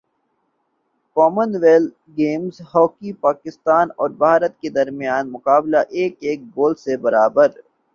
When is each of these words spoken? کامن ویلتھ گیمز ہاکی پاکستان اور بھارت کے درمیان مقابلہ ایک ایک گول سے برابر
کامن 1.15 1.51
ویلتھ 1.61 1.95
گیمز 2.17 2.55
ہاکی 2.71 3.11
پاکستان 3.21 3.87
اور 3.97 4.09
بھارت 4.19 4.53
کے 4.61 4.69
درمیان 4.71 5.31
مقابلہ 5.31 5.77
ایک 5.91 6.13
ایک 6.21 6.39
گول 6.55 6.73
سے 6.83 6.97
برابر 6.97 7.47